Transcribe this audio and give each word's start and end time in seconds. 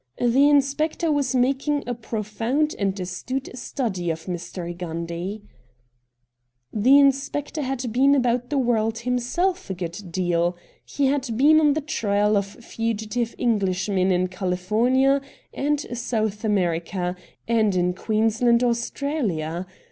The 0.17 0.49
inspector 0.49 1.11
was 1.11 1.35
making 1.35 1.83
a 1.85 1.93
pro 1.93 2.23
found 2.23 2.73
and 2.79 2.99
astute 2.99 3.55
study 3.55 4.09
of 4.09 4.25
Mr. 4.25 4.63
Gundy. 4.75 5.43
The 6.73 6.73
126 6.73 6.73
RED 6.73 6.81
DIAMONDS 6.81 7.15
inspector 7.15 7.61
had 7.61 7.93
been 7.93 8.15
about 8.15 8.49
the 8.49 8.57
world 8.57 8.97
himself 8.97 9.69
a 9.69 9.75
good 9.75 10.01
deal. 10.09 10.57
He 10.83 11.05
had 11.05 11.37
been 11.37 11.59
on 11.59 11.73
the 11.73 11.81
trail 11.81 12.35
of 12.35 12.47
fugitive 12.47 13.35
Englishmen 13.37 14.11
in 14.11 14.25
California 14.29 15.21
and 15.53 15.79
South 15.95 16.43
Africa, 16.43 17.15
and 17.47 17.75
in 17.75 17.93
Queensland, 17.93 18.63
Austraha. 18.63 19.67